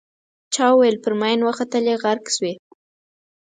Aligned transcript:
چا 0.53 0.67
ویل 0.79 0.97
پر 1.03 1.13
ماین 1.19 1.39
وختلې 1.49 1.93
غرق 2.03 2.25
شوې. 2.35 2.53